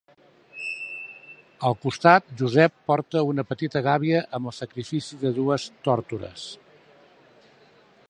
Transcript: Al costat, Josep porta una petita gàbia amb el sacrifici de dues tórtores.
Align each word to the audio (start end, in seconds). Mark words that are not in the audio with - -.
Al 1.69 1.75
costat, 1.83 2.31
Josep 2.39 2.75
porta 2.93 3.23
una 3.33 3.47
petita 3.51 3.85
gàbia 3.91 4.25
amb 4.39 4.53
el 4.53 4.59
sacrifici 4.63 5.23
de 5.27 5.37
dues 5.41 5.71
tórtores. 5.89 6.53